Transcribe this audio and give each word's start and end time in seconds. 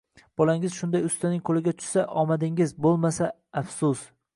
Bolangiz 0.41 0.77
shunday 0.77 1.05
ustaning 1.09 1.43
qo‘liga 1.51 1.75
tushsa– 1.83 2.09
omadingiz, 2.25 2.77
bo‘lmasa... 2.87 3.33
afsus. 3.65 4.07